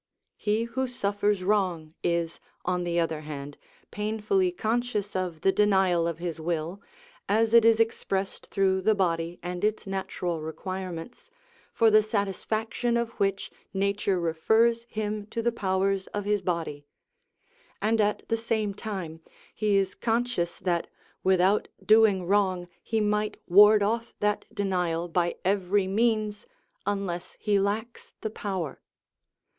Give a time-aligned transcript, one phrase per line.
[0.35, 3.59] He who suffers wrong is, on the other hand,
[3.91, 6.81] painfully conscious of the denial of his will,
[7.29, 11.29] as it is expressed through the body and its natural requirements,
[11.71, 16.83] for the satisfaction of which nature refers him to the powers of his body;
[17.79, 19.21] and at the same time
[19.53, 20.87] he is conscious that
[21.23, 26.47] without doing wrong he might ward off that denial by every means
[26.87, 28.81] unless he lacks the power.